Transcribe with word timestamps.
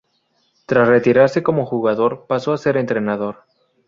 Tras 0.65 0.87
retirarse 0.87 1.43
como 1.43 1.67
jugador, 1.67 2.25
pasó 2.25 2.53
a 2.53 2.57
ser 2.57 2.75
entrenador. 2.75 3.43